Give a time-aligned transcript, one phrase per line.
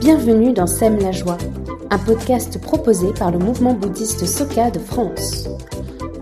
[0.00, 1.38] Bienvenue dans Sème la joie,
[1.90, 5.48] un podcast proposé par le mouvement bouddhiste Soka de France.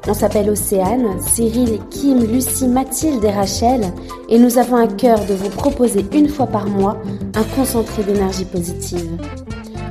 [0.07, 3.83] On s'appelle Océane, Cyril, Kim, Lucie, Mathilde et Rachel,
[4.29, 6.99] et nous avons à cœur de vous proposer une fois par mois
[7.35, 9.19] un concentré d'énergie positive.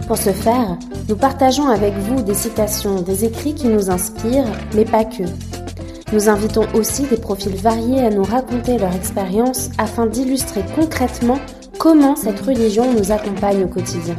[0.08, 0.78] Pour ce faire,
[1.10, 4.46] nous partageons avec vous des citations, des écrits qui nous inspirent,
[4.76, 5.24] mais pas que.
[6.14, 11.40] Nous invitons aussi des profils variés à nous raconter leur expérience afin d'illustrer concrètement
[11.80, 14.16] comment cette religion nous accompagne au quotidien.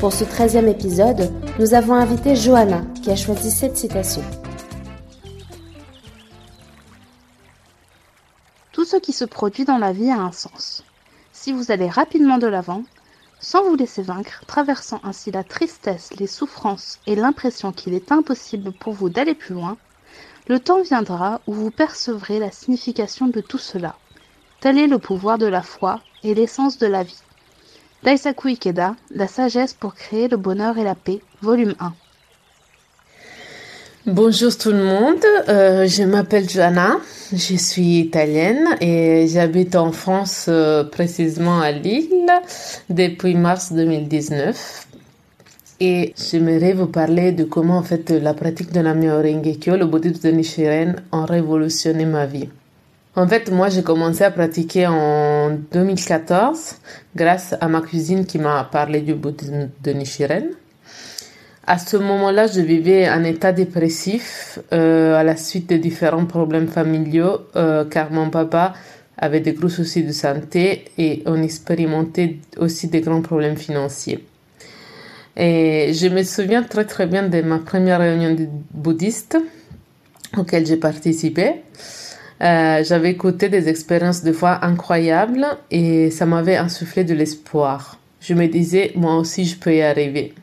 [0.00, 1.30] Pour ce 13e épisode,
[1.60, 4.24] nous avons invité Johanna qui a choisi cette citation.
[8.72, 10.82] Tout ce qui se produit dans la vie a un sens.
[11.30, 12.82] Si vous allez rapidement de l'avant,
[13.38, 18.72] sans vous laisser vaincre, traversant ainsi la tristesse, les souffrances et l'impression qu'il est impossible
[18.72, 19.76] pour vous d'aller plus loin,
[20.48, 23.96] le temps viendra où vous percevrez la signification de tout cela.
[24.60, 27.22] Tel est le pouvoir de la foi et l'essence de la vie.
[28.02, 31.92] Daisaku Ikeda, La sagesse pour créer le bonheur et la paix, volume 1.
[34.06, 36.96] Bonjour tout le monde, euh, je m'appelle Joanna,
[37.30, 42.32] je suis italienne et j'habite en France, euh, précisément à Lille,
[42.88, 44.87] depuis mars 2019.
[45.80, 50.28] Et j'aimerais vous parler de comment en fait la pratique de Namyo Rengekyo, le bouddhisme
[50.28, 52.48] de Nichiren, a révolutionné ma vie.
[53.14, 56.76] En fait, moi, j'ai commencé à pratiquer en 2014
[57.14, 60.48] grâce à ma cuisine qui m'a parlé du bouddhisme de Nichiren.
[61.64, 66.66] À ce moment-là, je vivais un état dépressif euh, à la suite de différents problèmes
[66.68, 68.74] familiaux, euh, car mon papa
[69.16, 74.24] avait des gros soucis de santé et on expérimentait aussi des grands problèmes financiers.
[75.38, 78.36] Et je me souviens très très bien de ma première réunion
[78.72, 79.38] bouddhiste
[80.36, 81.62] auquel j'ai participé.
[82.42, 88.00] Euh, j'avais écouté des expériences de foi incroyables et ça m'avait insufflé de l'espoir.
[88.20, 90.34] Je me disais, moi aussi, je peux y arriver.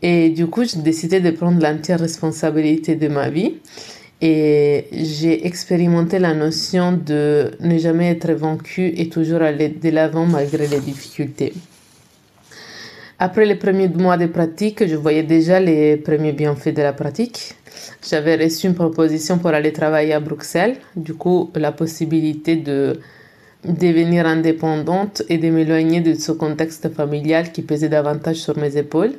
[0.00, 3.56] Et du coup, j'ai décidé de prendre l'entière responsabilité de ma vie.
[4.22, 10.26] Et j'ai expérimenté la notion de ne jamais être vaincu et toujours aller de l'avant
[10.26, 11.52] malgré les difficultés.
[13.24, 17.54] Après les premiers mois de pratique, je voyais déjà les premiers bienfaits de la pratique.
[18.04, 22.98] J'avais reçu une proposition pour aller travailler à Bruxelles, du coup la possibilité de
[23.64, 29.12] devenir indépendante et de m'éloigner de ce contexte familial qui pesait davantage sur mes épaules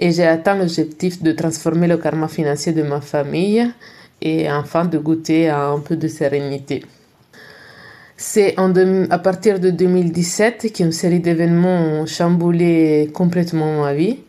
[0.00, 3.64] et j'ai atteint l'objectif de transformer le karma financier de ma famille
[4.20, 6.82] et enfin de goûter à un peu de sérénité.
[8.24, 8.54] C'est
[9.10, 14.20] à partir de 2017 qu'une série d'événements ont chamboulé complètement ma vie.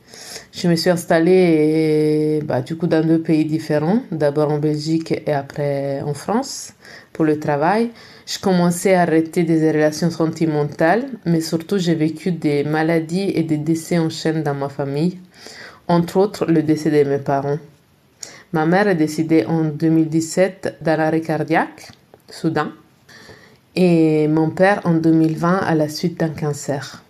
[0.51, 5.31] Je me suis installée bah, du coup dans deux pays différents, d'abord en Belgique et
[5.31, 6.73] après en France
[7.13, 7.91] pour le travail.
[8.25, 13.57] Je commençais à arrêter des relations sentimentales, mais surtout j'ai vécu des maladies et des
[13.57, 15.19] décès en chaîne dans ma famille
[15.87, 17.59] entre autres le décès de mes parents.
[18.53, 21.91] Ma mère est décédée en 2017 d'un arrêt cardiaque,
[22.27, 22.73] soudain,
[23.75, 27.03] et mon père en 2020 à la suite d'un cancer.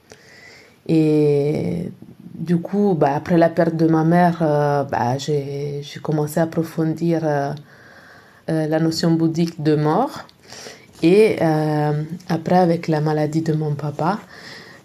[0.87, 1.89] Et
[2.33, 7.21] du coup, bah, après la perte de ma mère, euh, bah, j'ai commencé à approfondir
[7.23, 7.53] euh,
[8.49, 10.25] euh, la notion bouddhique de mort.
[11.01, 11.37] Et
[12.29, 14.19] après, avec la maladie de mon papa,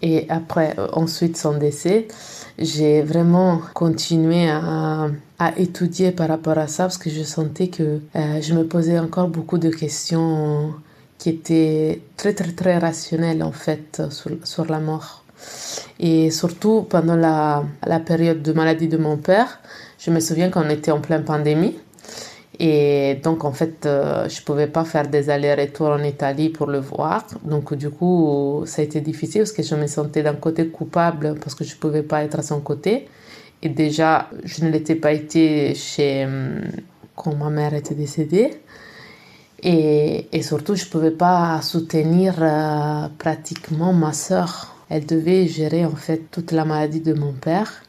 [0.01, 2.09] et après, ensuite, son décès,
[2.57, 5.07] j'ai vraiment continué à,
[5.55, 9.57] étudier par rapport à ça parce que je sentais que je me posais encore beaucoup
[9.57, 10.73] de questions
[11.19, 15.23] qui étaient très très très rationnelles en fait sur, sur la mort.
[15.99, 19.59] Et surtout pendant la, la période de maladie de mon père,
[19.99, 21.75] je me souviens qu'on était en pleine pandémie
[22.59, 26.67] et donc, en fait, euh, je ne pouvais pas faire des allers-retours en Italie pour
[26.67, 27.25] le voir.
[27.43, 31.35] Donc, du coup, ça a été difficile parce que je me sentais d'un côté coupable
[31.41, 33.07] parce que je ne pouvais pas être à son côté.
[33.63, 36.61] Et déjà, je ne l'étais pas été chez, hum,
[37.15, 38.59] quand ma mère était décédée.
[39.63, 44.75] Et, surtout, je ne pouvais pas soutenir euh, pratiquement ma soeur.
[44.89, 47.83] Elle devait gérer en fait toute la maladie de mon père.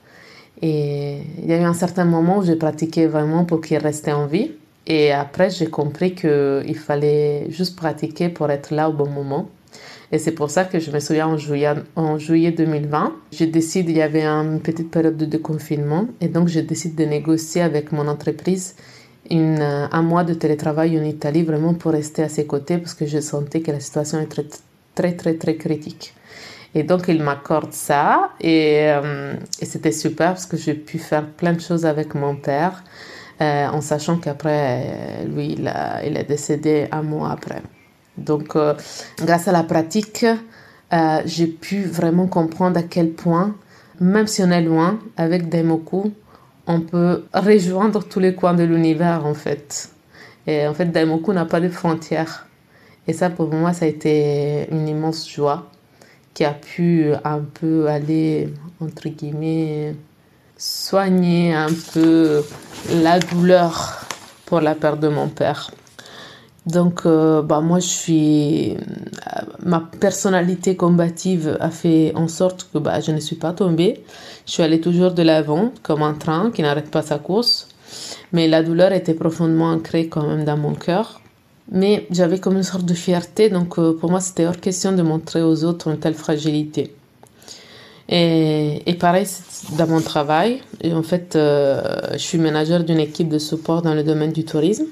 [0.62, 4.12] Et il y a eu un certain moment où j'ai pratiqué vraiment pour qu'il restait
[4.12, 4.52] en vie.
[4.86, 9.48] Et après, j'ai compris qu'il fallait juste pratiquer pour être là au bon moment.
[10.12, 13.88] Et c'est pour ça que je me souviens en juillet, en juillet 2020, je décide,
[13.88, 17.92] il y avait une petite période de déconfinement, et donc je décide de négocier avec
[17.92, 18.74] mon entreprise
[19.30, 23.06] une, un mois de télétravail en Italie, vraiment pour rester à ses côtés, parce que
[23.06, 24.46] je sentais que la situation était
[24.94, 26.14] très, très, très, très critique.
[26.74, 31.26] Et donc, il m'accorde ça, et, euh, et c'était super, parce que j'ai pu faire
[31.26, 32.84] plein de choses avec mon père.
[33.40, 37.62] Euh, en sachant qu'après, lui, il, est décédé un mois après.
[38.18, 38.74] Donc, euh,
[39.18, 40.26] grâce à la pratique,
[40.92, 43.54] euh, j'ai pu vraiment comprendre à quel point,
[43.98, 46.12] même si on est loin, avec Daimoku,
[46.70, 49.90] on peut rejoindre tous les coins de l'univers en fait.
[50.46, 52.46] Et en fait, Daimoku n'a pas de frontières.
[53.06, 55.70] Et ça, pour moi, ça a été une immense joie
[56.32, 58.48] qui a pu un peu aller,
[58.80, 59.94] entre guillemets,
[60.56, 62.42] soigner un peu
[63.02, 64.06] la douleur
[64.46, 65.70] pour la perte de mon père.
[66.66, 68.76] Donc, euh, bah, moi, je suis.
[69.64, 74.04] Ma personnalité combative a fait en sorte que bah, je ne suis pas tombée.
[74.46, 77.68] Je suis allée toujours de l'avant, comme un train qui n'arrête pas sa course.
[78.32, 81.20] Mais la douleur était profondément ancrée quand même dans mon cœur.
[81.72, 85.02] Mais j'avais comme une sorte de fierté, donc euh, pour moi, c'était hors question de
[85.02, 86.94] montrer aux autres une telle fragilité.
[88.12, 89.24] Et, pareil,
[89.78, 91.80] dans mon travail, et en fait, euh,
[92.14, 94.86] je suis manager d'une équipe de support dans le domaine du tourisme.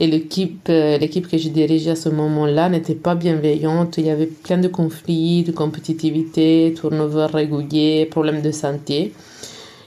[0.00, 3.96] Et l'équipe, euh, l'équipe que j'ai dirigée à ce moment-là n'était pas bienveillante.
[3.98, 9.12] Il y avait plein de conflits, de compétitivité, turnover régulier, problèmes de santé.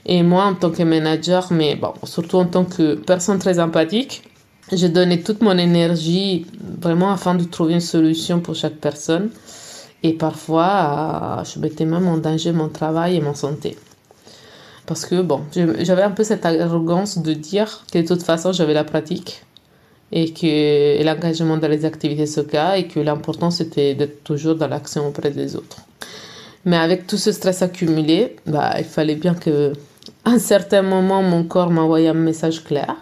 [0.06, 4.22] Et moi, en tant que manager, mais bon, surtout en tant que personne très empathique,
[4.72, 6.46] je donnais toute mon énergie
[6.80, 9.28] vraiment afin de trouver une solution pour chaque personne.
[10.02, 13.76] Et parfois, euh, je mettais même en danger mon travail et mon santé.
[14.86, 18.72] Parce que, bon, j'avais un peu cette arrogance de dire que de toute façon, j'avais
[18.72, 19.42] la pratique
[20.12, 25.06] et que l'engagement dans les activités SOCA et que l'important c'était d'être toujours dans l'action
[25.08, 25.78] auprès des autres.
[26.64, 29.72] Mais avec tout ce stress accumulé, bah, il fallait bien que
[30.24, 32.96] un certain moment mon corps m'envoyait un message clair.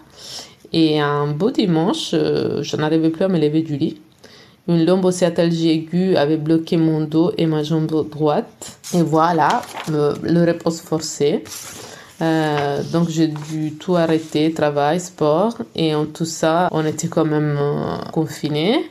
[0.73, 4.01] Et un beau dimanche, euh, je n'arrivais plus à me lever du lit.
[4.67, 8.77] Une lombosciatalgie aiguë avait bloqué mon dos et ma jambe droite.
[8.93, 11.43] Et voilà, le, le repos forcé.
[12.21, 17.25] Euh, donc j'ai dû tout arrêter, travail, sport, et en tout ça, on était quand
[17.25, 18.89] même euh, confinés.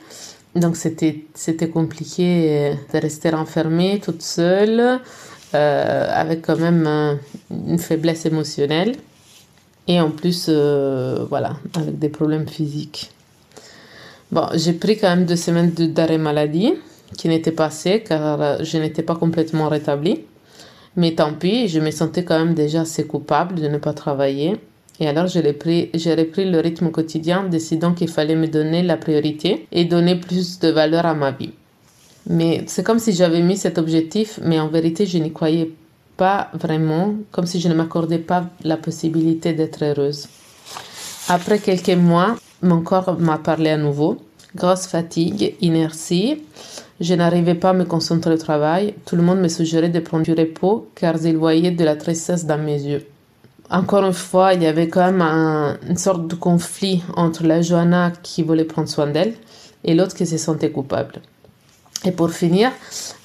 [0.54, 5.00] Donc c'était compliqué de rester enfermée toute seule,
[5.54, 7.18] euh, avec quand même
[7.50, 8.96] une faiblesse émotionnelle,
[9.86, 13.10] et en plus voilà avec des problèmes physiques.
[14.32, 16.72] Bon, j'ai pris quand même deux semaines d'arrêt maladie
[17.18, 20.24] qui n'étaient passées car je n'étais pas complètement rétablie.
[20.96, 24.56] Mais tant pis, je me sentais quand même déjà assez coupable de ne pas travailler.
[24.98, 29.66] Et alors, j'ai repris, repris le rythme quotidien, décidant qu'il fallait me donner la priorité
[29.70, 31.52] et donner plus de valeur à ma vie.
[32.28, 35.70] Mais c'est comme si j'avais mis cet objectif, mais en vérité, je n'y croyais
[36.16, 40.28] pas vraiment, comme si je ne m'accordais pas la possibilité d'être heureuse.
[41.28, 44.16] Après quelques mois, mon corps m'a parlé à nouveau.
[44.54, 46.42] Grosse fatigue, inertie,
[47.00, 48.94] je n'arrivais pas à me concentrer au travail.
[49.04, 52.46] Tout le monde me suggérait de prendre du repos car ils voyaient de la tristesse
[52.46, 53.06] dans mes yeux.
[53.68, 55.22] Encore une fois, il y avait quand même
[55.88, 59.34] une sorte de conflit entre la Johanna qui voulait prendre soin d'elle
[59.84, 61.20] et l'autre qui se sentait coupable.
[62.04, 62.70] Et pour finir,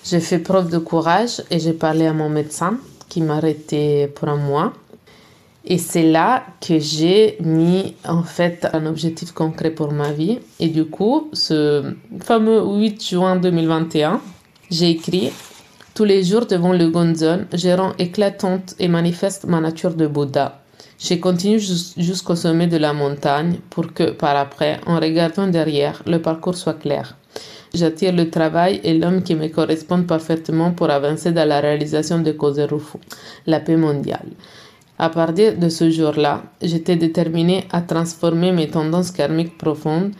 [0.03, 2.77] j'ai fait preuve de courage et j'ai parlé à mon médecin
[3.09, 4.73] qui m'a arrêté pour un mois.
[5.63, 10.39] Et c'est là que j'ai mis en fait un objectif concret pour ma vie.
[10.59, 14.21] Et du coup, ce fameux 8 juin 2021,
[14.71, 15.31] j'ai écrit
[15.93, 20.61] Tous les jours devant le Gonzon, je rends éclatante et manifeste ma nature de Bouddha.
[20.97, 26.21] Je continue jusqu'au sommet de la montagne pour que, par après, en regardant derrière, le
[26.21, 27.17] parcours soit clair.
[27.73, 32.31] J'attire le travail et l'homme qui me correspondent parfaitement pour avancer dans la réalisation de
[32.31, 32.97] Kozerufu,
[33.47, 34.27] la paix mondiale.
[35.01, 40.11] À partir de ce jour-là, j'étais déterminée à transformer mes tendances karmiques profondes.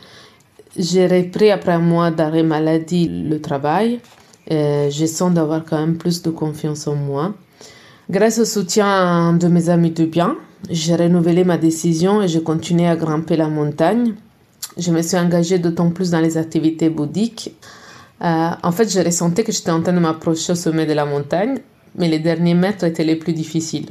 [0.76, 4.00] J'ai repris après un mois d'arrêt maladie le travail.
[4.50, 7.32] je sens d'avoir quand même plus de confiance en moi.
[8.10, 10.36] Grâce au soutien de mes amis de bien,
[10.68, 14.14] j'ai renouvelé ma décision et j'ai continué à grimper la montagne.
[14.78, 17.54] Je me suis engagée d'autant plus dans les activités bouddhiques.
[18.20, 21.04] Euh, en fait, je ressentais que j'étais en train de m'approcher au sommet de la
[21.06, 21.58] montagne,
[21.94, 23.86] mais les derniers mètres étaient les plus difficiles.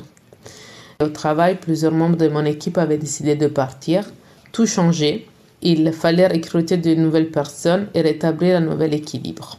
[1.01, 4.05] Au travail, plusieurs membres de mon équipe avaient décidé de partir.
[4.51, 5.25] Tout changeait.
[5.63, 9.57] Il fallait recruter de nouvelles personnes et rétablir un nouvel équilibre.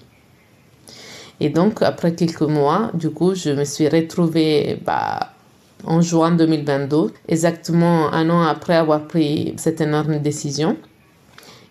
[1.41, 5.33] Et donc, après quelques mois, du coup, je me suis retrouvée bah,
[5.85, 10.77] en juin 2022, exactement un an après avoir pris cette énorme décision.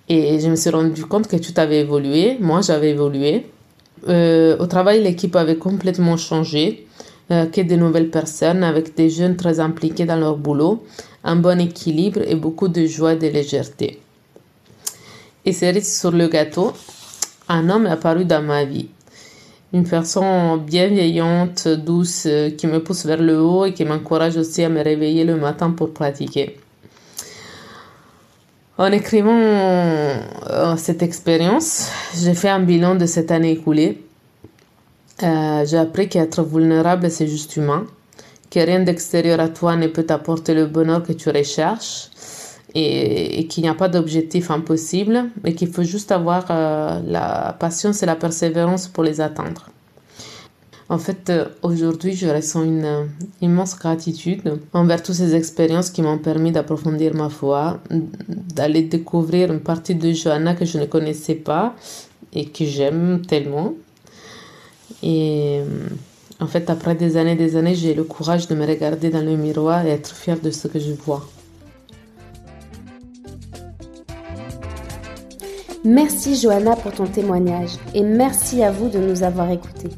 [0.09, 2.37] Et je me suis rendu compte que tout avait évolué.
[2.41, 3.45] Moi, j'avais évolué.
[4.09, 6.87] Euh, au travail, l'équipe avait complètement changé.
[7.31, 10.83] Euh, que de nouvelles personnes avec des jeunes très impliqués dans leur boulot,
[11.23, 14.01] un bon équilibre et beaucoup de joie et de légèreté.
[15.45, 16.73] Et cerise sur le gâteau,
[17.47, 18.89] un homme est apparu dans ma vie.
[19.71, 24.63] Une personne bienveillante, douce, euh, qui me pousse vers le haut et qui m'encourage aussi
[24.63, 26.57] à me réveiller le matin pour pratiquer.
[28.77, 34.03] En écrivant euh, cette expérience, j'ai fait un bilan de cette année écoulée.
[35.23, 37.85] Euh, j'ai appris qu'être vulnérable, c'est juste humain,
[38.49, 42.09] que rien d'extérieur à toi ne peut t'apporter le bonheur que tu recherches
[42.73, 48.01] et, qu'il n'y a pas d'objectif impossible, mais qu'il faut juste avoir euh, la patience
[48.01, 49.69] et la persévérance pour les atteindre.
[50.89, 53.07] En fait, euh, aujourd'hui, je ressens une
[53.41, 59.61] immense gratitude envers toutes ces expériences qui m'ont permis d'approfondir ma foi, d'aller découvrir une
[59.61, 61.75] partie de Johanna que je ne connaissais pas
[62.33, 63.73] et que j'aime tellement.
[65.03, 65.61] Et
[66.39, 69.23] en fait, après des années et des années, j'ai le courage de me regarder dans
[69.23, 71.27] le miroir et être fière de ce que je vois.
[75.83, 79.89] Merci Johanna pour ton témoignage et merci à vous de nous avoir écoutés.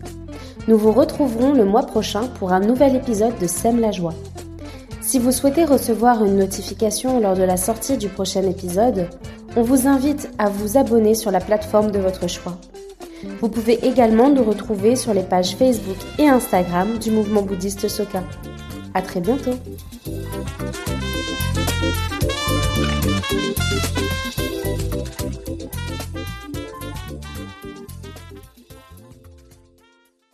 [0.69, 4.13] Nous vous retrouverons le mois prochain pour un nouvel épisode de Sème la joie.
[5.01, 9.09] Si vous souhaitez recevoir une notification lors de la sortie du prochain épisode,
[9.57, 12.57] on vous invite à vous abonner sur la plateforme de votre choix.
[13.41, 18.23] Vous pouvez également nous retrouver sur les pages Facebook et Instagram du mouvement bouddhiste Soka.
[18.93, 19.53] À très bientôt!